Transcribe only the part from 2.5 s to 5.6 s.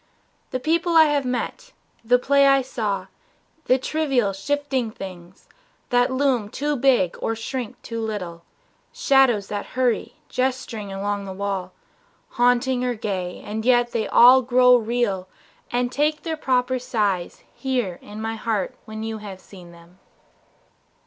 saw, the trivial, shifting things